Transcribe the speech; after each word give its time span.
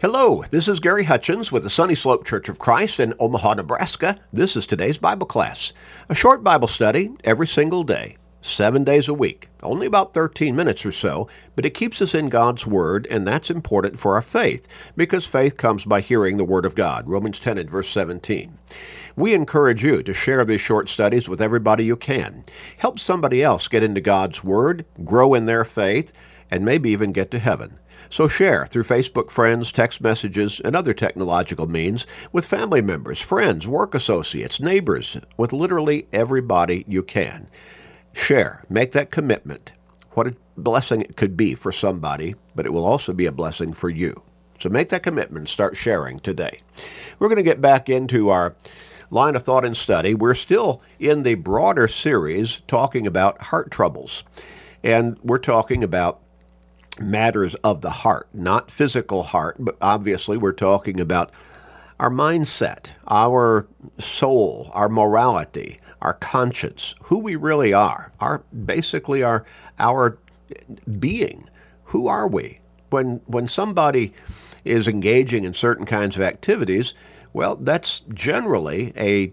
Hello, 0.00 0.42
this 0.50 0.66
is 0.66 0.80
Gary 0.80 1.04
Hutchins 1.04 1.52
with 1.52 1.62
the 1.62 1.68
Sunny 1.68 1.94
Slope 1.94 2.24
Church 2.24 2.48
of 2.48 2.58
Christ 2.58 2.98
in 2.98 3.12
Omaha, 3.20 3.52
Nebraska. 3.52 4.18
This 4.32 4.56
is 4.56 4.64
today's 4.64 4.96
Bible 4.96 5.26
class, 5.26 5.74
a 6.08 6.14
short 6.14 6.42
Bible 6.42 6.68
study 6.68 7.10
every 7.22 7.46
single 7.46 7.84
day, 7.84 8.16
seven 8.40 8.82
days 8.82 9.08
a 9.08 9.12
week, 9.12 9.50
only 9.62 9.86
about 9.86 10.14
13 10.14 10.56
minutes 10.56 10.86
or 10.86 10.92
so, 10.92 11.28
but 11.54 11.66
it 11.66 11.74
keeps 11.74 12.00
us 12.00 12.14
in 12.14 12.30
God's 12.30 12.66
Word, 12.66 13.06
and 13.10 13.28
that's 13.28 13.50
important 13.50 14.00
for 14.00 14.14
our 14.14 14.22
faith, 14.22 14.66
because 14.96 15.26
faith 15.26 15.58
comes 15.58 15.84
by 15.84 16.00
hearing 16.00 16.38
the 16.38 16.46
Word 16.46 16.64
of 16.64 16.74
God. 16.74 17.06
Romans 17.06 17.38
10 17.38 17.58
and 17.58 17.68
verse 17.68 17.90
17. 17.90 18.54
We 19.16 19.34
encourage 19.34 19.84
you 19.84 20.02
to 20.02 20.14
share 20.14 20.46
these 20.46 20.62
short 20.62 20.88
studies 20.88 21.28
with 21.28 21.42
everybody 21.42 21.84
you 21.84 21.96
can. 21.96 22.44
Help 22.78 22.98
somebody 22.98 23.42
else 23.42 23.68
get 23.68 23.82
into 23.82 24.00
God's 24.00 24.42
Word, 24.42 24.86
grow 25.04 25.34
in 25.34 25.44
their 25.44 25.66
faith, 25.66 26.10
and 26.50 26.64
maybe 26.64 26.90
even 26.90 27.12
get 27.12 27.30
to 27.30 27.38
heaven. 27.38 27.78
So 28.08 28.26
share 28.26 28.66
through 28.66 28.84
Facebook 28.84 29.30
friends, 29.30 29.70
text 29.70 30.00
messages, 30.00 30.60
and 30.60 30.74
other 30.74 30.94
technological 30.94 31.66
means 31.68 32.06
with 32.32 32.46
family 32.46 32.80
members, 32.80 33.20
friends, 33.20 33.68
work 33.68 33.94
associates, 33.94 34.60
neighbors, 34.60 35.18
with 35.36 35.52
literally 35.52 36.08
everybody 36.12 36.84
you 36.88 37.02
can. 37.02 37.48
Share, 38.12 38.64
make 38.68 38.92
that 38.92 39.10
commitment. 39.10 39.72
What 40.12 40.26
a 40.26 40.34
blessing 40.56 41.02
it 41.02 41.16
could 41.16 41.36
be 41.36 41.54
for 41.54 41.70
somebody, 41.70 42.34
but 42.54 42.66
it 42.66 42.72
will 42.72 42.84
also 42.84 43.12
be 43.12 43.26
a 43.26 43.32
blessing 43.32 43.72
for 43.72 43.88
you. 43.88 44.24
So 44.58 44.68
make 44.68 44.88
that 44.88 45.02
commitment 45.02 45.42
and 45.42 45.48
start 45.48 45.76
sharing 45.76 46.18
today. 46.20 46.60
We're 47.18 47.28
going 47.28 47.36
to 47.36 47.42
get 47.42 47.60
back 47.60 47.88
into 47.88 48.28
our 48.28 48.56
line 49.10 49.36
of 49.36 49.42
thought 49.42 49.64
and 49.64 49.76
study. 49.76 50.14
We're 50.14 50.34
still 50.34 50.82
in 50.98 51.22
the 51.22 51.36
broader 51.36 51.88
series 51.88 52.60
talking 52.66 53.06
about 53.06 53.42
heart 53.42 53.70
troubles. 53.70 54.24
And 54.82 55.18
we're 55.22 55.38
talking 55.38 55.82
about 55.82 56.20
matters 57.00 57.54
of 57.56 57.80
the 57.80 57.90
heart, 57.90 58.28
not 58.32 58.70
physical 58.70 59.22
heart, 59.24 59.56
but 59.58 59.76
obviously 59.80 60.36
we're 60.36 60.52
talking 60.52 61.00
about 61.00 61.30
our 61.98 62.10
mindset, 62.10 62.92
our 63.08 63.66
soul, 63.98 64.70
our 64.72 64.88
morality, 64.88 65.78
our 66.00 66.14
conscience, 66.14 66.94
who 67.04 67.18
we 67.18 67.36
really 67.36 67.72
are, 67.72 68.12
our 68.20 68.42
basically 68.64 69.22
our 69.22 69.44
our 69.78 70.18
being. 70.98 71.48
Who 71.84 72.08
are 72.08 72.28
we? 72.28 72.60
When 72.90 73.20
when 73.26 73.48
somebody 73.48 74.14
is 74.64 74.88
engaging 74.88 75.44
in 75.44 75.54
certain 75.54 75.86
kinds 75.86 76.16
of 76.16 76.22
activities, 76.22 76.94
well, 77.32 77.56
that's 77.56 78.00
generally 78.12 78.92
a 78.96 79.32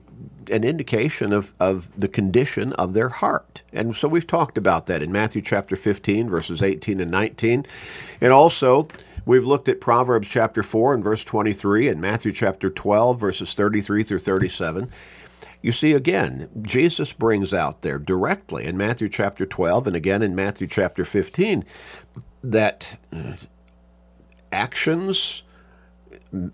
an 0.49 0.63
indication 0.63 1.33
of, 1.33 1.53
of 1.59 1.89
the 1.99 2.07
condition 2.07 2.73
of 2.73 2.93
their 2.93 3.09
heart. 3.09 3.61
And 3.73 3.95
so 3.95 4.07
we've 4.07 4.27
talked 4.27 4.57
about 4.57 4.87
that 4.87 5.03
in 5.03 5.11
Matthew 5.11 5.41
chapter 5.41 5.75
15, 5.75 6.29
verses 6.29 6.61
18 6.61 6.99
and 6.99 7.11
19. 7.11 7.65
And 8.21 8.33
also, 8.33 8.87
we've 9.25 9.45
looked 9.45 9.67
at 9.69 9.81
Proverbs 9.81 10.27
chapter 10.27 10.63
4 10.63 10.95
and 10.95 11.03
verse 11.03 11.23
23 11.23 11.87
and 11.87 12.01
Matthew 12.01 12.31
chapter 12.31 12.69
12, 12.69 13.19
verses 13.19 13.53
33 13.53 14.03
through 14.03 14.19
37. 14.19 14.89
You 15.61 15.71
see, 15.71 15.93
again, 15.93 16.49
Jesus 16.61 17.13
brings 17.13 17.53
out 17.53 17.81
there 17.81 17.99
directly 17.99 18.65
in 18.65 18.77
Matthew 18.77 19.09
chapter 19.09 19.45
12 19.45 19.87
and 19.87 19.95
again 19.95 20.21
in 20.21 20.35
Matthew 20.35 20.67
chapter 20.67 21.03
15 21.03 21.65
that 22.43 22.99
uh, 23.11 23.33
actions, 24.51 25.43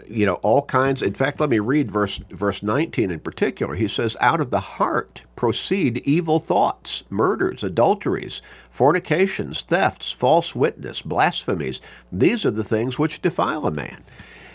you 0.07 0.25
know, 0.25 0.35
all 0.35 0.63
kinds. 0.63 1.02
In 1.02 1.13
fact, 1.13 1.39
let 1.39 1.49
me 1.49 1.59
read 1.59 1.91
verse 1.91 2.19
verse 2.29 2.61
19 2.61 3.11
in 3.11 3.19
particular. 3.19 3.75
He 3.75 3.88
says, 3.88 4.16
"Out 4.19 4.39
of 4.39 4.52
the 4.52 4.59
heart 4.59 5.23
proceed 5.35 6.02
evil 6.05 6.39
thoughts, 6.39 7.03
murders, 7.09 7.63
adulteries, 7.63 8.41
fornications, 8.69 9.63
thefts, 9.63 10.11
false 10.11 10.55
witness, 10.55 11.01
blasphemies. 11.01 11.81
These 12.11 12.45
are 12.45 12.51
the 12.51 12.63
things 12.63 12.99
which 12.99 13.21
defile 13.21 13.66
a 13.66 13.71
man." 13.71 14.03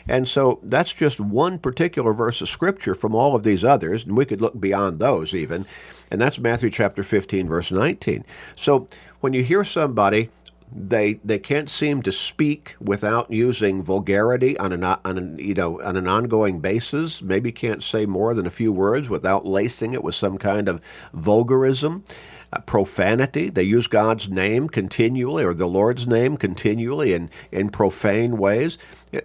And 0.09 0.27
so 0.27 0.59
that's 0.63 0.93
just 0.95 1.21
one 1.21 1.59
particular 1.59 2.15
verse 2.15 2.41
of 2.41 2.49
scripture 2.49 2.95
from 2.95 3.15
all 3.15 3.35
of 3.35 3.43
these 3.43 3.63
others, 3.63 4.05
and 4.05 4.17
we 4.17 4.25
could 4.25 4.41
look 4.41 4.59
beyond 4.59 4.99
those 4.99 5.35
even. 5.35 5.67
And 6.11 6.21
that's 6.21 6.39
Matthew 6.39 6.71
chapter 6.71 7.03
15 7.03 7.47
verse 7.47 7.71
19. 7.71 8.25
So 8.57 8.89
when 9.21 9.35
you 9.35 9.43
hear 9.43 9.65
somebody 9.65 10.31
they 10.71 11.15
they 11.25 11.39
can't 11.39 11.71
seem 11.71 12.03
to 12.03 12.13
speak 12.13 12.77
without 12.81 13.31
using 13.31 13.83
vulgarity 13.83 14.57
on 14.59 14.73
an 14.73 14.85
on 14.85 14.99
an, 15.05 15.39
you 15.39 15.55
know 15.55 15.81
on 15.83 15.97
an 15.97 16.07
ongoing 16.07 16.61
basis. 16.61 17.23
Maybe 17.23 17.53
can't 17.53 17.83
say 17.83 18.07
more 18.07 18.35
than 18.35 18.47
a 18.47 18.51
few 18.51 18.73
words 18.73 19.09
without 19.09 19.47
lacing 19.47 19.93
it 19.93 20.05
with 20.05 20.15
some 20.15 20.37
kind 20.37 20.69
of 20.69 20.81
vulgarism, 21.15 22.05
uh, 22.53 22.61
profanity. 22.61 23.49
They 23.49 23.63
use 23.63 23.87
God's 23.87 24.29
name 24.29 24.69
continually 24.69 25.45
or 25.45 25.55
the 25.55 25.67
Lord's 25.67 26.07
name 26.07 26.37
continually 26.37 27.15
in 27.15 27.31
in 27.51 27.71
profane 27.71 28.37
ways. 28.37 28.77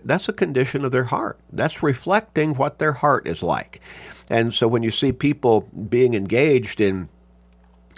That's 0.03 0.29
a 0.29 0.33
condition 0.33 0.85
of 0.85 0.91
their 0.91 1.05
heart. 1.05 1.39
That's 1.51 1.83
reflecting 1.83 2.53
what 2.53 2.79
their 2.79 2.93
heart 2.93 3.27
is 3.27 3.43
like. 3.43 3.81
And 4.29 4.53
so 4.53 4.67
when 4.67 4.83
you 4.83 4.91
see 4.91 5.11
people 5.11 5.61
being 5.61 6.13
engaged 6.13 6.79
in 6.79 7.09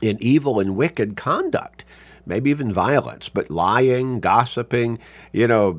in 0.01 0.17
evil 0.19 0.59
and 0.59 0.75
wicked 0.75 1.15
conduct, 1.15 1.85
maybe 2.25 2.49
even 2.49 2.71
violence, 2.71 3.29
but 3.29 3.49
lying, 3.49 4.19
gossiping, 4.19 4.99
you 5.31 5.47
know, 5.47 5.73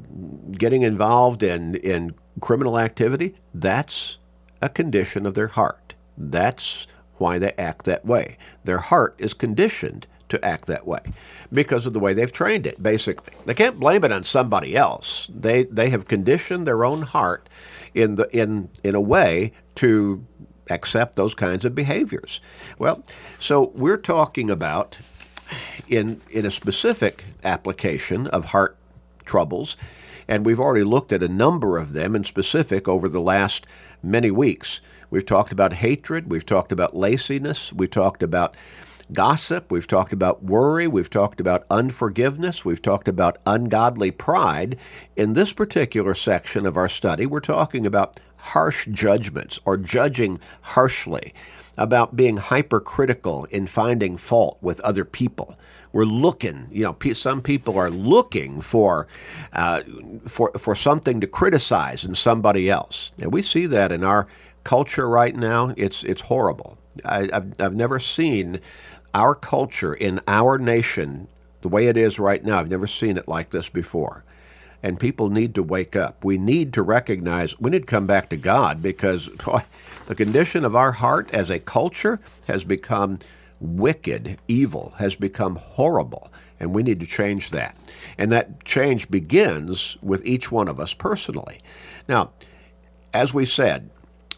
getting 0.52 0.82
involved 0.82 1.42
in, 1.42 1.74
in 1.76 2.14
criminal 2.40 2.78
activity, 2.78 3.34
that's 3.54 4.18
a 4.62 4.68
condition 4.68 5.26
of 5.26 5.34
their 5.34 5.48
heart. 5.48 5.94
That's 6.16 6.86
why 7.14 7.38
they 7.38 7.52
act 7.52 7.84
that 7.86 8.04
way. 8.04 8.36
Their 8.64 8.78
heart 8.78 9.14
is 9.18 9.34
conditioned 9.34 10.06
to 10.28 10.44
act 10.44 10.66
that 10.66 10.86
way 10.86 11.00
because 11.52 11.86
of 11.86 11.92
the 11.92 12.00
way 12.00 12.12
they've 12.12 12.32
trained 12.32 12.66
it, 12.66 12.82
basically. 12.82 13.32
They 13.44 13.54
can't 13.54 13.78
blame 13.78 14.04
it 14.04 14.12
on 14.12 14.24
somebody 14.24 14.76
else. 14.76 15.30
They, 15.32 15.64
they 15.64 15.90
have 15.90 16.08
conditioned 16.08 16.66
their 16.66 16.84
own 16.84 17.02
heart 17.02 17.48
in, 17.94 18.16
the, 18.16 18.28
in, 18.36 18.68
in 18.82 18.94
a 18.94 19.00
way 19.00 19.52
to 19.76 20.24
accept 20.68 21.14
those 21.14 21.34
kinds 21.34 21.64
of 21.64 21.74
behaviors. 21.74 22.40
Well, 22.78 23.02
so 23.38 23.72
we're 23.76 23.98
talking 23.98 24.50
about 24.50 24.98
in, 25.88 26.20
in 26.30 26.46
a 26.46 26.50
specific 26.50 27.24
application 27.44 28.26
of 28.28 28.46
heart 28.46 28.76
troubles, 29.24 29.76
and 30.28 30.44
we've 30.44 30.60
already 30.60 30.84
looked 30.84 31.12
at 31.12 31.22
a 31.22 31.28
number 31.28 31.78
of 31.78 31.92
them 31.92 32.16
in 32.16 32.24
specific 32.24 32.88
over 32.88 33.08
the 33.08 33.20
last 33.20 33.66
many 34.02 34.30
weeks. 34.30 34.80
We've 35.10 35.26
talked 35.26 35.52
about 35.52 35.74
hatred, 35.74 36.30
we've 36.30 36.46
talked 36.46 36.72
about 36.72 36.96
laziness, 36.96 37.72
we've 37.72 37.90
talked 37.90 38.22
about 38.22 38.56
gossip, 39.12 39.70
we've 39.70 39.86
talked 39.86 40.12
about 40.12 40.42
worry, 40.42 40.88
we've 40.88 41.10
talked 41.10 41.40
about 41.40 41.64
unforgiveness, 41.70 42.64
we've 42.64 42.82
talked 42.82 43.06
about 43.06 43.38
ungodly 43.46 44.10
pride. 44.10 44.76
In 45.14 45.34
this 45.34 45.52
particular 45.52 46.14
section 46.14 46.66
of 46.66 46.76
our 46.76 46.88
study, 46.88 47.24
we're 47.24 47.40
talking 47.40 47.86
about 47.86 48.18
harsh 48.36 48.86
judgments 48.90 49.60
or 49.64 49.76
judging 49.76 50.40
harshly 50.62 51.32
about 51.76 52.16
being 52.16 52.38
hypercritical 52.38 53.44
in 53.46 53.66
finding 53.66 54.16
fault 54.16 54.58
with 54.60 54.80
other 54.80 55.04
people. 55.04 55.58
We're 55.92 56.04
looking, 56.04 56.68
you 56.70 56.84
know, 56.84 57.12
some 57.12 57.42
people 57.42 57.78
are 57.78 57.90
looking 57.90 58.60
for, 58.60 59.06
uh, 59.52 59.82
for, 60.26 60.52
for 60.58 60.74
something 60.74 61.20
to 61.20 61.26
criticize 61.26 62.04
in 62.04 62.14
somebody 62.14 62.68
else. 62.70 63.12
And 63.18 63.32
we 63.32 63.42
see 63.42 63.66
that 63.66 63.92
in 63.92 64.04
our 64.04 64.26
culture 64.64 65.08
right 65.08 65.34
now. 65.34 65.72
It's, 65.76 66.02
it's 66.04 66.22
horrible. 66.22 66.78
I, 67.04 67.28
I've, 67.32 67.60
I've 67.60 67.74
never 67.74 67.98
seen 67.98 68.60
our 69.14 69.34
culture 69.34 69.94
in 69.94 70.20
our 70.28 70.58
nation 70.58 71.28
the 71.62 71.68
way 71.68 71.88
it 71.88 71.96
is 71.96 72.18
right 72.18 72.44
now. 72.44 72.58
I've 72.58 72.70
never 72.70 72.86
seen 72.86 73.16
it 73.16 73.28
like 73.28 73.50
this 73.50 73.70
before 73.70 74.24
and 74.82 75.00
people 75.00 75.30
need 75.30 75.54
to 75.54 75.62
wake 75.62 75.96
up. 75.96 76.24
We 76.24 76.38
need 76.38 76.72
to 76.74 76.82
recognize 76.82 77.58
we 77.58 77.70
need 77.70 77.80
to 77.80 77.86
come 77.86 78.06
back 78.06 78.28
to 78.30 78.36
God 78.36 78.82
because 78.82 79.28
the 80.06 80.14
condition 80.14 80.64
of 80.64 80.74
our 80.74 80.92
heart 80.92 81.32
as 81.32 81.50
a 81.50 81.58
culture 81.58 82.20
has 82.46 82.64
become 82.64 83.18
wicked, 83.60 84.38
evil, 84.48 84.94
has 84.98 85.16
become 85.16 85.56
horrible, 85.56 86.32
and 86.58 86.74
we 86.74 86.82
need 86.82 87.00
to 87.00 87.06
change 87.06 87.50
that. 87.50 87.76
And 88.16 88.32
that 88.32 88.64
change 88.64 89.10
begins 89.10 89.96
with 90.02 90.24
each 90.24 90.50
one 90.50 90.68
of 90.68 90.80
us 90.80 90.94
personally. 90.94 91.60
Now, 92.08 92.30
as 93.12 93.34
we 93.34 93.46
said, 93.46 93.90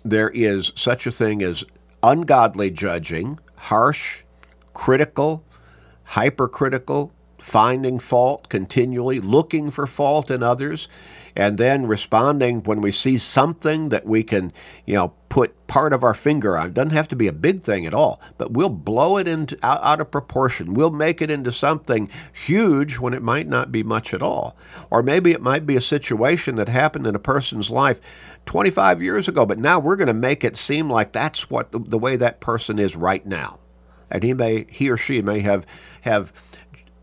there 0.04 0.30
is 0.30 0.72
such 0.74 1.06
a 1.06 1.10
thing 1.10 1.42
as 1.42 1.64
ungodly 2.02 2.70
judging, 2.70 3.38
harsh, 3.56 4.22
critical, 4.72 5.44
hypercritical, 6.04 7.12
finding 7.38 7.98
fault 7.98 8.48
continually, 8.48 9.20
looking 9.20 9.70
for 9.70 9.86
fault 9.86 10.30
in 10.30 10.42
others, 10.42 10.88
and 11.38 11.56
then 11.56 11.86
responding 11.86 12.64
when 12.64 12.80
we 12.80 12.90
see 12.90 13.16
something 13.16 13.90
that 13.90 14.04
we 14.04 14.24
can, 14.24 14.52
you 14.84 14.94
know, 14.94 15.14
put 15.28 15.68
part 15.68 15.92
of 15.92 16.02
our 16.02 16.12
finger 16.12 16.58
on. 16.58 16.68
It 16.68 16.74
doesn't 16.74 16.90
have 16.90 17.06
to 17.08 17.16
be 17.16 17.28
a 17.28 17.32
big 17.32 17.62
thing 17.62 17.86
at 17.86 17.94
all, 17.94 18.20
but 18.38 18.52
we'll 18.52 18.68
blow 18.68 19.18
it 19.18 19.28
into 19.28 19.56
out, 19.62 19.80
out 19.84 20.00
of 20.00 20.10
proportion. 20.10 20.74
We'll 20.74 20.90
make 20.90 21.22
it 21.22 21.30
into 21.30 21.52
something 21.52 22.10
huge 22.32 22.98
when 22.98 23.14
it 23.14 23.22
might 23.22 23.46
not 23.46 23.70
be 23.70 23.84
much 23.84 24.12
at 24.12 24.20
all. 24.20 24.56
Or 24.90 25.00
maybe 25.00 25.30
it 25.30 25.40
might 25.40 25.64
be 25.64 25.76
a 25.76 25.80
situation 25.80 26.56
that 26.56 26.68
happened 26.68 27.06
in 27.06 27.14
a 27.14 27.20
person's 27.20 27.70
life 27.70 28.00
25 28.46 29.00
years 29.00 29.28
ago, 29.28 29.46
but 29.46 29.60
now 29.60 29.78
we're 29.78 29.94
going 29.94 30.08
to 30.08 30.14
make 30.14 30.42
it 30.42 30.56
seem 30.56 30.90
like 30.90 31.12
that's 31.12 31.48
what 31.48 31.70
the, 31.70 31.78
the 31.78 31.98
way 31.98 32.16
that 32.16 32.40
person 32.40 32.80
is 32.80 32.96
right 32.96 33.24
now. 33.24 33.60
And 34.10 34.24
he 34.24 34.34
may 34.34 34.66
he 34.70 34.90
or 34.90 34.96
she 34.96 35.22
may 35.22 35.40
have 35.40 35.66
have 36.00 36.32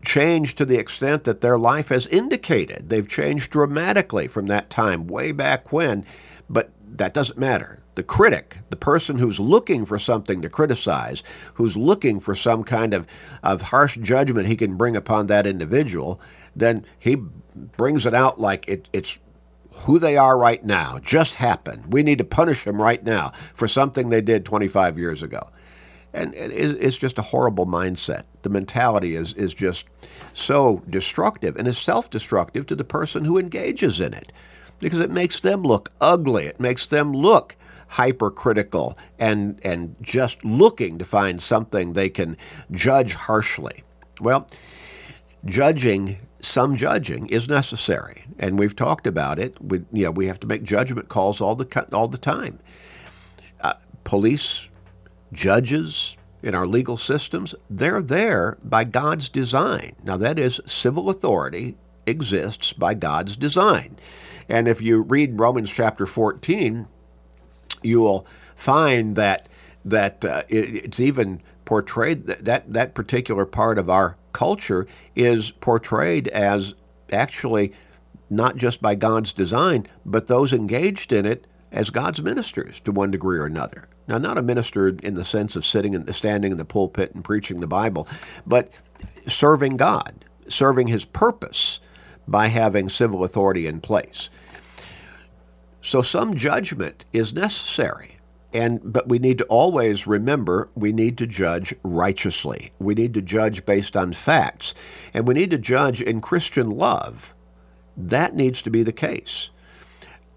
changed 0.06 0.56
to 0.56 0.64
the 0.64 0.78
extent 0.78 1.24
that 1.24 1.42
their 1.42 1.58
life 1.58 1.88
has 1.88 2.06
indicated. 2.06 2.88
They've 2.88 3.06
changed 3.06 3.50
dramatically 3.50 4.28
from 4.28 4.46
that 4.46 4.70
time, 4.70 5.06
way 5.08 5.32
back 5.32 5.72
when, 5.72 6.06
but 6.48 6.70
that 6.86 7.12
doesn't 7.12 7.38
matter. 7.38 7.82
The 7.96 8.04
critic, 8.04 8.58
the 8.70 8.76
person 8.76 9.18
who's 9.18 9.40
looking 9.40 9.84
for 9.84 9.98
something 9.98 10.40
to 10.42 10.48
criticize, 10.48 11.22
who's 11.54 11.76
looking 11.76 12.20
for 12.20 12.34
some 12.34 12.62
kind 12.62 12.94
of, 12.94 13.06
of 13.42 13.62
harsh 13.62 13.98
judgment 13.98 14.46
he 14.46 14.56
can 14.56 14.76
bring 14.76 14.94
upon 14.96 15.26
that 15.26 15.46
individual, 15.46 16.20
then 16.54 16.86
he 16.98 17.16
brings 17.16 18.06
it 18.06 18.14
out 18.14 18.40
like 18.40 18.66
it, 18.68 18.88
it's 18.92 19.18
who 19.84 19.98
they 19.98 20.16
are 20.16 20.38
right 20.38 20.64
now, 20.64 20.98
just 21.00 21.34
happened. 21.34 21.92
We 21.92 22.02
need 22.02 22.18
to 22.18 22.24
punish 22.24 22.64
them 22.64 22.80
right 22.80 23.02
now 23.02 23.32
for 23.54 23.66
something 23.66 24.08
they 24.08 24.20
did 24.20 24.44
25 24.44 24.98
years 24.98 25.22
ago. 25.22 25.50
And 26.16 26.34
it's 26.34 26.96
just 26.96 27.18
a 27.18 27.22
horrible 27.22 27.66
mindset. 27.66 28.24
The 28.42 28.48
mentality 28.48 29.16
is, 29.16 29.32
is 29.34 29.52
just 29.52 29.84
so 30.32 30.82
destructive 30.88 31.56
and 31.56 31.68
is 31.68 31.76
self 31.78 32.08
destructive 32.08 32.66
to 32.66 32.74
the 32.74 32.84
person 32.84 33.24
who 33.24 33.38
engages 33.38 34.00
in 34.00 34.14
it 34.14 34.32
because 34.78 35.00
it 35.00 35.10
makes 35.10 35.40
them 35.40 35.62
look 35.62 35.92
ugly. 36.00 36.46
It 36.46 36.58
makes 36.58 36.86
them 36.86 37.12
look 37.12 37.56
hypercritical 37.88 38.96
and, 39.18 39.60
and 39.62 39.96
just 40.00 40.44
looking 40.44 40.98
to 40.98 41.04
find 41.04 41.40
something 41.40 41.92
they 41.92 42.08
can 42.08 42.36
judge 42.70 43.12
harshly. 43.12 43.84
Well, 44.20 44.48
judging 45.44 46.18
some 46.40 46.76
judging 46.76 47.26
is 47.26 47.48
necessary, 47.48 48.24
and 48.38 48.58
we've 48.58 48.76
talked 48.76 49.06
about 49.06 49.38
it. 49.38 49.56
We, 49.60 49.82
you 49.92 50.04
know, 50.04 50.10
we 50.12 50.28
have 50.28 50.38
to 50.40 50.46
make 50.46 50.62
judgment 50.62 51.08
calls 51.08 51.40
all 51.40 51.56
the 51.56 51.86
all 51.92 52.08
the 52.08 52.18
time. 52.18 52.60
Uh, 53.60 53.74
police, 54.04 54.68
judges 55.32 56.16
in 56.42 56.54
our 56.54 56.66
legal 56.66 56.96
systems, 56.96 57.54
they're 57.68 58.02
there 58.02 58.58
by 58.62 58.84
God's 58.84 59.28
design. 59.28 59.96
Now, 60.04 60.16
that 60.16 60.38
is, 60.38 60.60
civil 60.66 61.10
authority 61.10 61.76
exists 62.06 62.72
by 62.72 62.94
God's 62.94 63.36
design. 63.36 63.98
And 64.48 64.68
if 64.68 64.80
you 64.80 65.02
read 65.02 65.40
Romans 65.40 65.70
chapter 65.70 66.06
14, 66.06 66.86
you 67.82 68.00
will 68.00 68.26
find 68.54 69.16
that 69.16 69.48
that 69.84 70.24
uh, 70.24 70.42
it, 70.48 70.84
it's 70.84 71.00
even 71.00 71.40
portrayed 71.64 72.26
that, 72.26 72.44
that 72.44 72.72
that 72.72 72.94
particular 72.94 73.44
part 73.44 73.78
of 73.78 73.88
our 73.88 74.16
culture 74.32 74.86
is 75.14 75.52
portrayed 75.52 76.26
as 76.28 76.74
actually 77.12 77.72
not 78.28 78.56
just 78.56 78.82
by 78.82 78.94
God's 78.94 79.32
design, 79.32 79.86
but 80.04 80.26
those 80.26 80.52
engaged 80.52 81.12
in 81.12 81.24
it 81.24 81.46
as 81.70 81.90
God's 81.90 82.20
ministers 82.20 82.80
to 82.80 82.92
one 82.92 83.10
degree 83.10 83.38
or 83.38 83.46
another. 83.46 83.88
Now, 84.08 84.18
not 84.18 84.38
a 84.38 84.42
minister 84.42 84.88
in 84.88 85.14
the 85.14 85.24
sense 85.24 85.56
of 85.56 85.66
sitting 85.66 85.94
and 85.94 86.14
standing 86.14 86.52
in 86.52 86.58
the 86.58 86.64
pulpit 86.64 87.14
and 87.14 87.24
preaching 87.24 87.60
the 87.60 87.66
Bible, 87.66 88.06
but 88.46 88.70
serving 89.26 89.76
God, 89.76 90.24
serving 90.48 90.88
His 90.88 91.04
purpose 91.04 91.80
by 92.28 92.48
having 92.48 92.88
civil 92.88 93.24
authority 93.24 93.66
in 93.66 93.80
place. 93.80 94.30
So, 95.82 96.02
some 96.02 96.34
judgment 96.34 97.04
is 97.12 97.32
necessary. 97.32 98.16
And 98.52 98.80
but 98.82 99.08
we 99.08 99.18
need 99.18 99.38
to 99.38 99.44
always 99.44 100.06
remember 100.06 100.70
we 100.74 100.92
need 100.92 101.18
to 101.18 101.26
judge 101.26 101.74
righteously. 101.82 102.72
We 102.78 102.94
need 102.94 103.12
to 103.14 103.20
judge 103.20 103.66
based 103.66 103.96
on 103.96 104.12
facts, 104.12 104.72
and 105.12 105.26
we 105.26 105.34
need 105.34 105.50
to 105.50 105.58
judge 105.58 106.00
in 106.00 106.20
Christian 106.20 106.70
love. 106.70 107.34
That 107.96 108.34
needs 108.34 108.62
to 108.62 108.70
be 108.70 108.82
the 108.82 108.92
case. 108.92 109.50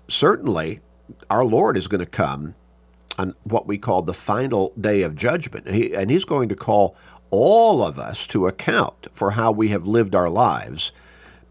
Certainly, 0.10 0.82
our 1.30 1.46
Lord 1.46 1.78
is 1.78 1.88
going 1.88 2.00
to 2.00 2.06
come 2.06 2.56
on 3.20 3.36
what 3.44 3.68
we 3.68 3.78
call 3.78 4.02
the 4.02 4.14
final 4.14 4.72
day 4.80 5.02
of 5.02 5.14
judgment, 5.14 5.68
and 5.68 6.10
He's 6.10 6.24
going 6.24 6.48
to 6.48 6.56
call 6.56 6.96
all 7.32 7.84
of 7.84 8.00
us 8.00 8.26
to 8.28 8.48
account 8.48 9.08
for 9.12 9.32
how 9.32 9.52
we 9.52 9.68
have 9.70 9.86
lived 9.86 10.16
our 10.16 10.30
lives 10.30 10.94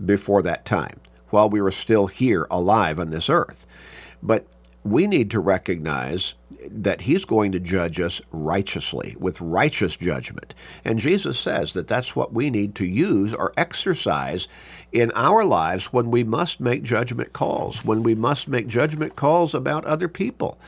before 0.02 0.40
that 0.42 0.64
time, 0.64 0.98
while 1.28 1.50
we 1.50 1.60
were 1.60 1.70
still 1.70 2.06
here 2.06 2.46
alive 2.50 2.98
on 2.98 3.10
this 3.10 3.28
earth. 3.28 3.66
But 4.22 4.46
we 4.82 5.06
need 5.06 5.30
to 5.32 5.40
recognize 5.40 6.34
that 6.70 7.02
he's 7.02 7.26
going 7.26 7.52
to 7.52 7.60
judge 7.60 8.00
us 8.00 8.22
righteously 8.32 9.14
with 9.20 9.40
righteous 9.40 9.94
judgment. 9.94 10.54
And 10.86 10.98
Jesus 10.98 11.38
says 11.38 11.74
that 11.74 11.86
that's 11.86 12.16
what 12.16 12.32
we 12.32 12.48
need 12.48 12.74
to 12.76 12.86
use 12.86 13.34
or 13.34 13.52
exercise 13.58 14.48
in 14.90 15.12
our 15.14 15.44
lives 15.44 15.92
when 15.92 16.10
we 16.10 16.24
must 16.24 16.60
make 16.60 16.82
judgment 16.82 17.34
calls, 17.34 17.84
when 17.84 18.02
we 18.02 18.14
must 18.14 18.48
make 18.48 18.68
judgment 18.68 19.16
calls 19.16 19.54
about 19.54 19.84
other 19.84 20.08
people. 20.08 20.58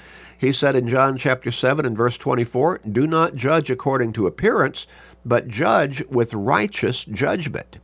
He 0.41 0.55
said 0.55 0.75
in 0.75 0.89
John 0.89 1.19
chapter 1.19 1.51
7 1.51 1.85
and 1.85 1.95
verse 1.95 2.17
24, 2.17 2.81
Do 2.91 3.07
not 3.07 3.35
judge 3.35 3.71
according 3.71 4.15
to 4.15 4.27
appearance, 4.27 4.87
but 5.23 5.49
judge 5.49 6.03
with 6.09 6.33
righteous 6.33 7.05
judgment. 7.05 7.79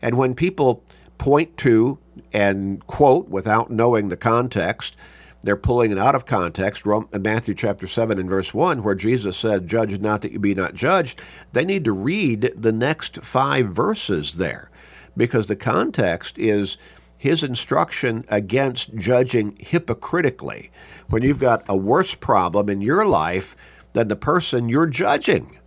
And 0.00 0.16
when 0.16 0.36
people 0.36 0.84
point 1.18 1.56
to 1.58 1.98
and 2.32 2.86
quote 2.86 3.28
without 3.28 3.72
knowing 3.72 4.08
the 4.08 4.16
context, 4.16 4.94
they're 5.42 5.56
pulling 5.56 5.90
it 5.90 5.98
out 5.98 6.14
of 6.14 6.26
context. 6.26 6.84
Matthew 7.12 7.54
chapter 7.54 7.88
7 7.88 8.20
and 8.20 8.28
verse 8.28 8.54
1, 8.54 8.84
where 8.84 8.94
Jesus 8.94 9.36
said, 9.36 9.66
Judge 9.66 9.98
not 9.98 10.22
that 10.22 10.30
you 10.30 10.38
be 10.38 10.54
not 10.54 10.74
judged, 10.74 11.20
they 11.54 11.64
need 11.64 11.84
to 11.86 11.92
read 11.92 12.52
the 12.54 12.72
next 12.72 13.24
five 13.24 13.70
verses 13.70 14.36
there 14.36 14.70
because 15.16 15.48
the 15.48 15.56
context 15.56 16.38
is 16.38 16.76
his 17.18 17.42
instruction 17.42 18.24
against 18.28 18.94
judging 18.94 19.56
hypocritically. 19.58 20.70
When 21.08 21.22
you've 21.22 21.38
got 21.38 21.64
a 21.68 21.76
worse 21.76 22.14
problem 22.14 22.68
in 22.68 22.80
your 22.80 23.06
life 23.06 23.56
than 23.92 24.08
the 24.08 24.16
person 24.16 24.68
you're 24.68 24.86
judging, 24.86 25.58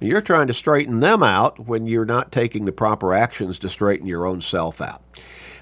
you're 0.00 0.20
trying 0.20 0.46
to 0.48 0.52
straighten 0.52 1.00
them 1.00 1.22
out 1.22 1.66
when 1.66 1.86
you're 1.86 2.04
not 2.04 2.32
taking 2.32 2.64
the 2.64 2.72
proper 2.72 3.14
actions 3.14 3.58
to 3.60 3.68
straighten 3.68 4.06
your 4.06 4.26
own 4.26 4.40
self 4.40 4.80
out. 4.80 5.02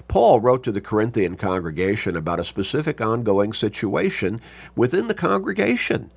Paul 0.07 0.39
wrote 0.39 0.63
to 0.65 0.71
the 0.71 0.81
Corinthian 0.81 1.35
congregation 1.35 2.15
about 2.15 2.39
a 2.39 2.45
specific 2.45 3.01
ongoing 3.01 3.53
situation 3.53 4.39
within 4.75 5.07
the 5.07 5.13
congregation 5.13 6.11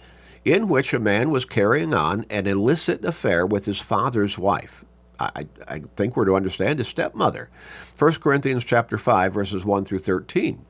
in 0.45 0.69
which 0.69 0.93
a 0.93 0.99
man 0.99 1.31
was 1.31 1.45
carrying 1.45 1.95
on 1.95 2.25
an 2.31 2.47
illicit 2.47 3.05
affair 3.05 3.47
with 3.47 3.67
his 3.67 3.81
father's 3.81 4.39
wife. 4.39 4.85
I, 5.19 5.47
I 5.67 5.83
think 5.97 6.17
we're 6.17 6.27
to 6.27 6.37
understand 6.37 6.79
his 6.79 6.89
stepmother. 6.89 7.51
1 7.99 8.13
Corinthians 8.15 8.65
chapter 8.65 8.97
5, 8.97 9.33
verses 9.33 9.65
1 9.65 9.85
through 9.85 9.99
13. 9.99 10.65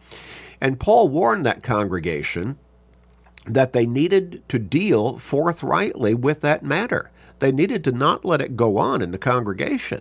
And 0.61 0.81
Paul 0.81 1.09
warned 1.09 1.45
that 1.47 1.63
congregation 1.63 2.59
that 3.47 3.73
they 3.73 3.87
needed 3.87 4.43
to 4.49 4.59
deal 4.59 5.19
forthrightly 5.19 6.15
with 6.15 6.41
that 6.41 6.63
matter. 6.63 7.11
They 7.39 7.53
needed 7.53 7.85
to 7.85 7.93
not 7.93 8.25
let 8.25 8.41
it 8.41 8.57
go 8.57 8.79
on 8.79 9.01
in 9.01 9.11
the 9.11 9.19
congregation. 9.19 10.01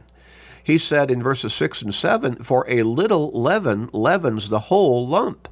He 0.63 0.77
said 0.77 1.09
in 1.09 1.23
verses 1.23 1.53
6 1.53 1.81
and 1.83 1.93
7, 1.93 2.43
For 2.43 2.65
a 2.67 2.83
little 2.83 3.31
leaven 3.31 3.89
leavens 3.93 4.49
the 4.49 4.59
whole 4.59 5.07
lump. 5.07 5.47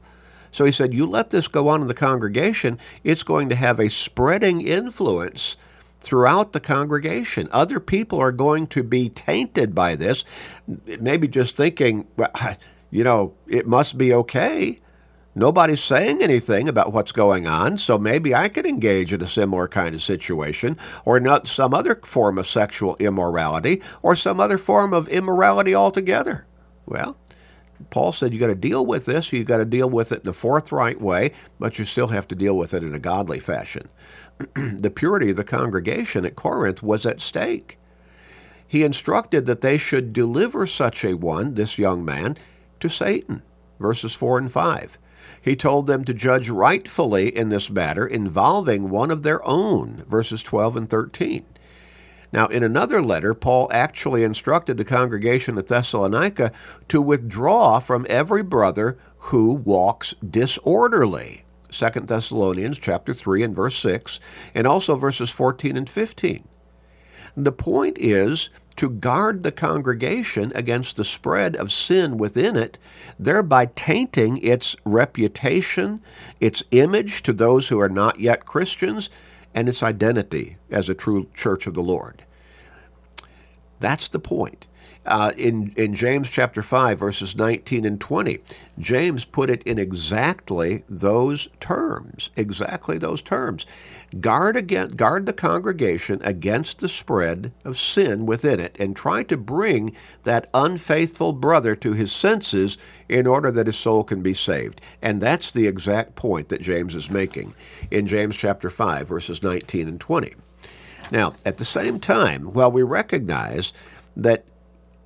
So 0.51 0.65
he 0.65 0.71
said, 0.71 0.93
You 0.93 1.05
let 1.05 1.29
this 1.29 1.47
go 1.47 1.67
on 1.67 1.81
in 1.81 1.87
the 1.87 1.93
congregation, 1.93 2.79
it's 3.03 3.23
going 3.23 3.49
to 3.49 3.55
have 3.55 3.79
a 3.79 3.89
spreading 3.89 4.61
influence 4.61 5.55
throughout 6.05 6.53
the 6.53 6.59
congregation. 6.59 7.49
Other 7.51 7.79
people 7.79 8.19
are 8.19 8.31
going 8.31 8.67
to 8.67 8.83
be 8.83 9.09
tainted 9.09 9.73
by 9.73 9.95
this, 9.95 10.23
maybe 10.99 11.27
just 11.27 11.57
thinking, 11.57 12.07
well, 12.15 12.31
you 12.91 13.03
know, 13.03 13.33
it 13.47 13.67
must 13.67 13.97
be 13.97 14.13
okay. 14.13 14.79
Nobody's 15.37 15.83
saying 15.83 16.21
anything 16.21 16.69
about 16.69 16.93
what's 16.93 17.11
going 17.11 17.45
on, 17.45 17.77
so 17.77 17.97
maybe 17.97 18.33
I 18.33 18.47
could 18.47 18.65
engage 18.65 19.13
in 19.13 19.21
a 19.21 19.27
similar 19.27 19.67
kind 19.67 19.93
of 19.93 20.01
situation, 20.01 20.77
or 21.03 21.19
not 21.19 21.47
some 21.47 21.73
other 21.73 21.95
form 22.05 22.37
of 22.37 22.47
sexual 22.47 22.95
immorality, 22.99 23.81
or 24.01 24.15
some 24.15 24.39
other 24.39 24.57
form 24.57 24.93
of 24.93 25.09
immorality 25.09 25.75
altogether. 25.75 26.45
Well, 26.85 27.17
Paul 27.89 28.13
said 28.13 28.33
you 28.33 28.39
got 28.39 28.47
to 28.47 28.55
deal 28.55 28.85
with 28.85 29.05
this, 29.05 29.33
you 29.33 29.43
got 29.43 29.57
to 29.57 29.65
deal 29.65 29.89
with 29.89 30.11
it 30.11 30.23
in 30.23 30.29
a 30.29 30.33
forthright 30.33 31.01
way, 31.01 31.31
but 31.59 31.77
you 31.77 31.85
still 31.85 32.07
have 32.07 32.27
to 32.29 32.35
deal 32.35 32.57
with 32.57 32.73
it 32.73 32.83
in 32.83 32.95
a 32.95 32.99
godly 32.99 33.39
fashion. 33.39 33.89
the 34.55 34.91
purity 34.93 35.29
of 35.29 35.37
the 35.37 35.43
congregation 35.43 36.25
at 36.25 36.35
Corinth 36.35 36.83
was 36.83 37.05
at 37.05 37.21
stake. 37.21 37.77
He 38.67 38.83
instructed 38.83 39.45
that 39.45 39.61
they 39.61 39.77
should 39.77 40.13
deliver 40.13 40.65
such 40.65 41.05
a 41.05 41.13
one, 41.13 41.53
this 41.53 41.77
young 41.77 42.03
man, 42.03 42.37
to 42.79 42.89
Satan. 42.89 43.41
Verses 43.79 44.15
4 44.15 44.37
and 44.39 44.51
5. 44.51 44.97
He 45.41 45.55
told 45.55 45.87
them 45.87 46.03
to 46.05 46.13
judge 46.13 46.49
rightfully 46.49 47.35
in 47.35 47.49
this 47.49 47.69
matter 47.69 48.05
involving 48.05 48.89
one 48.89 49.11
of 49.11 49.23
their 49.23 49.45
own, 49.47 50.03
verses 50.07 50.41
12 50.43 50.75
and 50.75 50.89
13. 50.89 51.45
Now, 52.31 52.47
in 52.47 52.63
another 52.63 53.01
letter, 53.01 53.33
Paul 53.33 53.69
actually 53.71 54.23
instructed 54.23 54.77
the 54.77 54.83
congregation 54.83 55.57
at 55.57 55.67
Thessalonica 55.67 56.51
to 56.89 57.01
withdraw 57.01 57.79
from 57.79 58.05
every 58.09 58.43
brother 58.43 58.97
who 59.17 59.53
walks 59.53 60.13
disorderly. 60.27 61.44
2 61.77 62.01
Thessalonians 62.01 62.79
chapter 62.79 63.13
3 63.13 63.43
and 63.43 63.55
verse 63.55 63.77
6, 63.77 64.19
and 64.53 64.65
also 64.65 64.95
verses 64.95 65.29
14 65.29 65.75
and 65.77 65.89
15. 65.89 66.47
The 67.37 67.51
point 67.51 67.97
is 67.99 68.49
to 68.77 68.89
guard 68.89 69.43
the 69.43 69.51
congregation 69.51 70.51
against 70.55 70.95
the 70.95 71.03
spread 71.03 71.55
of 71.55 71.71
sin 71.71 72.17
within 72.17 72.55
it, 72.55 72.77
thereby 73.19 73.67
tainting 73.67 74.37
its 74.37 74.75
reputation, 74.85 76.01
its 76.39 76.63
image 76.71 77.23
to 77.23 77.33
those 77.33 77.69
who 77.69 77.79
are 77.79 77.89
not 77.89 78.19
yet 78.19 78.45
Christians, 78.45 79.09
and 79.53 79.69
its 79.69 79.83
identity 79.83 80.57
as 80.69 80.89
a 80.89 80.93
true 80.93 81.27
church 81.33 81.67
of 81.67 81.73
the 81.73 81.83
Lord. 81.83 82.25
That's 83.79 84.07
the 84.07 84.19
point. 84.19 84.67
uh, 85.05 85.31
in, 85.37 85.71
in 85.77 85.93
James 85.93 86.29
chapter 86.29 86.61
5, 86.61 86.99
verses 86.99 87.35
19 87.35 87.85
and 87.85 88.01
20. 88.01 88.39
James 88.79 89.23
put 89.25 89.49
it 89.49 89.61
in 89.63 89.77
exactly 89.77 90.83
those 90.89 91.47
terms, 91.59 92.31
exactly 92.35 92.97
those 92.97 93.21
terms. 93.21 93.65
Guard, 94.19 94.55
against, 94.55 94.97
guard 94.97 95.25
the 95.25 95.33
congregation 95.33 96.21
against 96.23 96.79
the 96.79 96.87
spread 96.87 97.51
of 97.63 97.77
sin 97.77 98.25
within 98.25 98.59
it, 98.59 98.75
and 98.79 98.95
try 98.95 99.23
to 99.23 99.37
bring 99.37 99.95
that 100.23 100.49
unfaithful 100.53 101.33
brother 101.33 101.75
to 101.75 101.93
his 101.93 102.11
senses 102.11 102.77
in 103.09 103.27
order 103.27 103.51
that 103.51 103.67
his 103.67 103.77
soul 103.77 104.03
can 104.03 104.21
be 104.21 104.33
saved. 104.33 104.81
And 105.01 105.21
that's 105.21 105.51
the 105.51 105.67
exact 105.67 106.15
point 106.15 106.49
that 106.49 106.61
James 106.61 106.95
is 106.95 107.09
making 107.09 107.53
in 107.91 108.07
James 108.07 108.35
chapter 108.35 108.69
5, 108.69 109.07
verses 109.07 109.43
19 109.43 109.87
and 109.87 109.99
20. 109.99 110.33
Now, 111.11 111.33
at 111.45 111.57
the 111.57 111.65
same 111.65 111.99
time, 111.99 112.53
while 112.53 112.71
we 112.71 112.83
recognize 112.83 113.73
that 114.15 114.45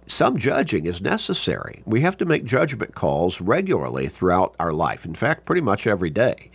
some 0.09 0.37
judging 0.37 0.87
is 0.87 1.01
necessary. 1.01 1.83
We 1.85 2.01
have 2.01 2.17
to 2.17 2.25
make 2.25 2.43
judgment 2.43 2.95
calls 2.95 3.39
regularly 3.39 4.07
throughout 4.07 4.55
our 4.59 4.73
life. 4.73 5.05
In 5.05 5.13
fact, 5.13 5.45
pretty 5.45 5.61
much 5.61 5.85
every 5.85 6.09
day. 6.09 6.49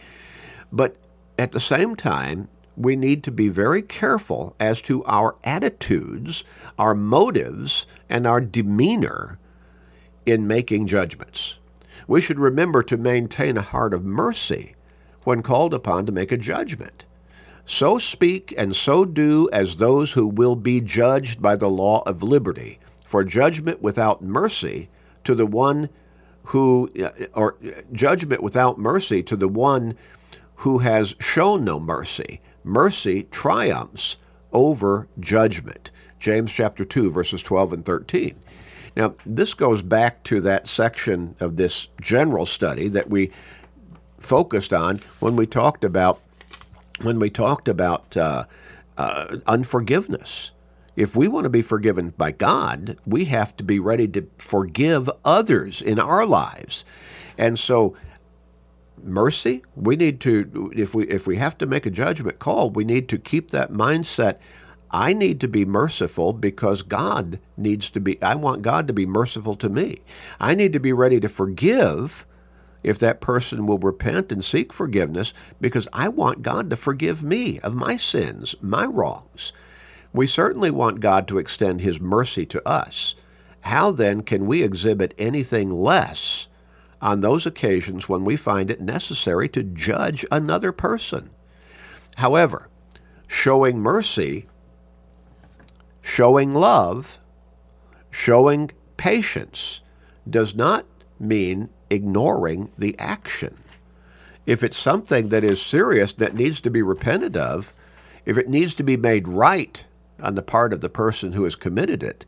But 0.73 0.97
at 1.39 1.53
the 1.53 1.61
same 1.61 1.95
time, 1.95 2.49
we 2.77 2.97
need 2.97 3.23
to 3.25 3.31
be 3.31 3.49
very 3.49 3.83
careful 3.83 4.57
as 4.59 4.83
to 4.83 5.05
our 5.05 5.37
attitudes, 5.45 6.43
our 6.79 6.95
motives, 6.95 7.87
and 8.09 8.27
our 8.27 8.41
demeanor 8.41 9.39
in 10.27 10.49
making 10.49 10.89
judgments. 10.89 11.59
We 12.09 12.21
should 12.21 12.41
remember 12.41 12.83
to 12.83 12.97
maintain 12.97 13.57
a 13.57 13.63
heart 13.63 13.95
of 13.95 14.05
mercy 14.05 14.75
when 15.23 15.43
called 15.43 15.73
upon 15.73 16.07
to 16.07 16.13
make 16.13 16.33
a 16.33 16.37
judgment. 16.37 17.05
So 17.67 17.99
speak 17.99 18.53
and 18.57 18.77
so 18.77 19.05
do 19.05 19.49
as 19.53 19.77
those 19.77 20.13
who 20.13 20.27
will 20.27 20.57
be 20.57 20.81
judged 20.81 21.41
by 21.41 21.57
the 21.57 21.71
law 21.71 22.03
of 22.07 22.23
liberty 22.23 22.79
for 23.05 23.25
judgment 23.25 23.81
without 23.81 24.23
mercy 24.23 24.89
to 25.25 25.35
the 25.35 25.47
one 25.47 25.89
who, 26.49 26.91
uh, 27.03 27.27
or 27.33 27.57
judgment 27.93 28.43
without 28.43 28.79
mercy 28.79 29.23
to 29.23 29.37
the 29.37 29.49
one 29.49 29.97
who 30.57 30.79
has 30.79 31.15
shown 31.19 31.65
no 31.65 31.81
mercy. 31.81 32.41
Mercy 32.63 33.25
triumphs 33.31 34.19
over 34.53 35.09
judgment. 35.19 35.91
James 36.19 36.53
chapter 36.53 36.85
2, 36.85 37.11
verses 37.11 37.43
12 37.43 37.73
and 37.73 37.85
13. 37.85 38.39
Now, 38.97 39.15
this 39.27 39.55
goes 39.55 39.83
back 39.83 40.23
to 40.25 40.41
that 40.43 40.69
section 40.69 41.35
of 41.41 41.57
this 41.57 41.89
general 42.01 42.47
study 42.47 42.89
that 42.89 43.11
we 43.11 43.31
focused 44.19 44.73
on 44.73 45.01
when 45.21 45.35
we 45.35 45.47
talked 45.47 45.85
about 45.85 46.21
when 47.03 47.19
we 47.19 47.31
talked 47.31 47.69
about 47.69 48.17
uh, 48.17 48.45
uh, 48.97 49.37
unforgiveness 49.47 50.53
if 50.97 51.17
we 51.17 51.27
want 51.27 51.45
to 51.45 51.51
be 51.51 51.63
forgiven 51.63 52.11
by 52.17 52.31
God, 52.31 52.97
we 53.05 53.25
have 53.25 53.57
to 53.57 53.65
be 53.65 53.81
ready 53.81 54.07
to 54.09 54.29
forgive 54.39 55.11
others 55.25 55.83
in 55.83 55.99
our 55.99 56.25
lives. 56.25 56.85
And 57.37 57.59
so 57.59 57.97
mercy, 59.03 59.63
we 59.75 59.97
need 59.97 60.21
to 60.21 60.71
if 60.75 60.95
we 60.95 61.07
if 61.09 61.27
we 61.27 61.37
have 61.37 61.59
to 61.59 61.67
make 61.67 61.87
a 61.87 61.91
judgment 61.91 62.39
call, 62.39 62.71
we 62.71 62.85
need 62.85 63.09
to 63.09 63.19
keep 63.19 63.51
that 63.51 63.73
mindset 63.73 64.39
I 64.91 65.13
need 65.13 65.41
to 65.41 65.49
be 65.49 65.65
merciful 65.65 66.33
because 66.33 66.83
God 66.83 67.41
needs 67.57 67.91
to 67.91 68.01
be 68.01 68.23
I 68.23 68.37
want 68.37 68.63
God 68.63 68.87
to 68.87 68.93
be 68.93 69.07
merciful 69.07 69.57
to 69.57 69.69
me. 69.69 69.99
I 70.39 70.55
need 70.55 70.73
to 70.73 70.79
be 70.79 70.93
ready 70.93 71.19
to 71.19 71.29
forgive 71.29 72.25
if 72.85 72.99
that 72.99 73.21
person 73.21 73.67
will 73.67 73.79
repent 73.79 74.31
and 74.31 74.45
seek 74.45 74.73
forgiveness 74.73 75.33
because 75.61 75.89
I 75.93 76.09
want 76.09 76.43
God 76.43 76.71
to 76.71 76.77
forgive 76.77 77.25
me 77.25 77.59
of 77.61 77.75
my 77.75 77.97
sins, 77.97 78.55
my 78.61 78.85
wrongs. 78.85 79.53
We 80.13 80.27
certainly 80.27 80.71
want 80.71 81.01
God 81.01 81.27
to 81.29 81.39
extend 81.39 81.81
His 81.81 82.01
mercy 82.01 82.47
to 82.47 82.69
us. 82.69 83.17
How 83.63 83.91
then 83.91 84.23
can 84.23 84.47
we 84.47 84.63
exhibit 84.63 85.15
anything 85.19 85.71
less 85.71 86.47
on 87.01 87.21
those 87.21 87.47
occasions 87.47 88.09
when 88.09 88.25
we 88.25 88.37
find 88.37 88.71
it 88.71 88.81
necessary 88.81 89.49
to 89.49 89.63
judge 89.63 90.25
another 90.31 90.71
person? 90.71 91.31
However, 92.17 92.69
showing 93.27 93.81
mercy, 93.81 94.47
showing 96.03 96.53
love, 96.53 97.19
showing 98.11 98.71
patience 98.97 99.81
does 100.29 100.55
not 100.55 100.87
mean 101.19 101.71
ignoring 101.91 102.71
the 102.79 102.99
action. 102.99 103.57
If 104.47 104.63
it's 104.63 104.77
something 104.77 105.31
that 105.31 105.45
is 105.45 105.61
serious 105.61 106.13
that 106.15 106.35
needs 106.35 106.61
to 106.61 106.71
be 106.71 106.83
repented 106.83 107.37
of, 107.37 107.73
if 108.25 108.37
it 108.37 108.49
needs 108.49 108.75
to 108.75 108.83
be 108.83 108.97
made 108.97 109.29
right 109.29 109.85
on 110.21 110.35
the 110.35 110.43
part 110.43 110.73
of 110.73 110.81
the 110.81 110.89
person 110.89 111.33
who 111.33 111.45
has 111.45 111.55
committed 111.57 112.03
it, 112.03 112.25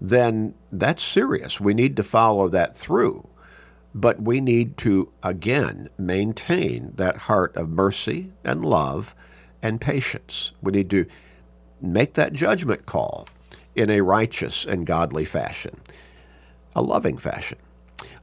then 0.00 0.54
that's 0.70 1.02
serious. 1.02 1.60
We 1.60 1.74
need 1.74 1.96
to 1.96 2.02
follow 2.02 2.48
that 2.48 2.76
through. 2.76 3.28
But 3.94 4.22
we 4.22 4.40
need 4.40 4.76
to, 4.78 5.10
again, 5.22 5.88
maintain 5.98 6.92
that 6.96 7.16
heart 7.16 7.56
of 7.56 7.70
mercy 7.70 8.32
and 8.44 8.64
love 8.64 9.14
and 9.62 9.80
patience. 9.80 10.52
We 10.62 10.72
need 10.72 10.90
to 10.90 11.06
make 11.80 12.14
that 12.14 12.32
judgment 12.32 12.86
call 12.86 13.26
in 13.74 13.90
a 13.90 14.00
righteous 14.00 14.64
and 14.64 14.86
godly 14.86 15.24
fashion, 15.24 15.80
a 16.76 16.82
loving 16.82 17.16
fashion. 17.16 17.58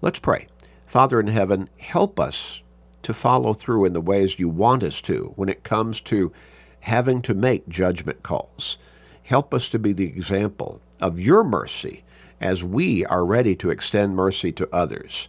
Let's 0.02 0.20
pray. 0.20 0.48
Father 0.96 1.20
in 1.20 1.28
heaven, 1.28 1.68
help 1.78 2.22
us 2.22 2.62
to 3.04 3.14
follow 3.14 3.52
through 3.52 3.84
in 3.84 3.92
the 3.92 4.00
ways 4.00 4.40
you 4.40 4.48
want 4.48 4.82
us 4.82 5.02
to 5.02 5.34
when 5.36 5.50
it 5.50 5.62
comes 5.62 6.00
to 6.00 6.32
having 6.80 7.22
to 7.24 7.34
make 7.34 7.68
judgment 7.68 8.24
calls. 8.24 8.78
Help 9.24 9.54
us 9.54 9.68
to 9.68 9.78
be 9.78 9.92
the 9.92 10.06
example 10.06 10.80
of 11.02 11.20
your 11.20 11.44
mercy 11.44 12.06
as 12.40 12.64
we 12.64 13.06
are 13.08 13.26
ready 13.26 13.58
to 13.58 13.72
extend 13.72 14.16
mercy 14.16 14.54
to 14.54 14.74
others 14.74 15.28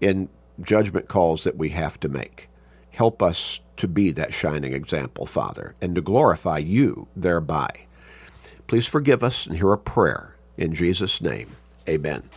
in 0.00 0.30
judgment 0.62 1.08
calls 1.08 1.44
that 1.44 1.58
we 1.58 1.68
have 1.68 2.00
to 2.00 2.08
make. 2.08 2.48
Help 2.92 3.22
us 3.22 3.60
to 3.76 3.86
be 3.86 4.12
that 4.12 4.32
shining 4.32 4.72
example, 4.72 5.26
Father, 5.26 5.74
and 5.82 5.94
to 5.94 6.00
glorify 6.00 6.56
you 6.56 7.06
thereby. 7.14 7.68
Please 8.66 8.86
forgive 8.86 9.22
us 9.22 9.44
and 9.46 9.58
hear 9.58 9.74
a 9.74 9.78
prayer. 9.78 10.36
In 10.56 10.72
Jesus' 10.72 11.20
name, 11.20 11.54
amen. 11.86 12.30